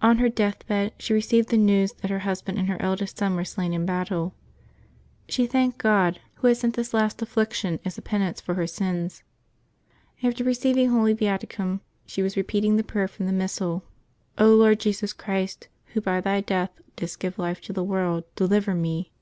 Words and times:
On 0.00 0.16
her 0.16 0.30
death 0.30 0.66
bed 0.66 0.94
she 0.98 1.12
re 1.12 1.20
ceived 1.20 1.48
the 1.48 1.58
news 1.58 1.92
that 2.00 2.10
her 2.10 2.20
husband 2.20 2.56
and 2.58 2.68
her 2.68 2.80
eldest 2.80 3.18
son 3.18 3.34
were 3.36 3.44
slain 3.44 3.74
in 3.74 3.84
battle. 3.84 4.34
She 5.28 5.46
thanked 5.46 5.76
God, 5.76 6.20
Who 6.36 6.46
had 6.46 6.56
sent 6.56 6.74
this 6.74 6.94
last 6.94 7.18
214: 7.18 7.72
LIVES 7.72 7.80
OF 7.84 7.84
THE 7.84 7.84
SAINTS 7.84 7.84
[June 7.84 7.84
U 7.84 7.84
aflBiction 7.84 7.86
as 7.86 7.98
a 7.98 8.02
penance 8.08 8.40
for 8.40 8.54
her 8.54 8.66
sins. 8.66 9.22
After 10.22 10.42
receiving 10.42 10.88
Holy 10.88 11.14
Viaticum, 11.14 11.80
she 12.06 12.22
was 12.22 12.38
repeating 12.38 12.76
the 12.76 12.82
prayer 12.82 13.08
from 13.08 13.26
the 13.26 13.32
Missal, 13.34 13.84
*' 14.16 14.38
Lord 14.38 14.80
Jesus 14.80 15.12
Christ, 15.12 15.68
Wlio 15.94 16.02
by 16.02 16.22
Thy 16.22 16.40
death 16.40 16.70
didst 16.96 17.20
give 17.20 17.38
life 17.38 17.60
to 17.60 17.74
the 17.74 17.84
world, 17.84 18.24
deliver 18.36 18.74
me." 18.74 19.12